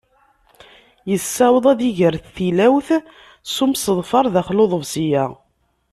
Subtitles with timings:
[1.09, 2.89] Yessaweḍ ad iger tilawt
[3.53, 5.25] s umseḍfer daxel n uḍebsi-a.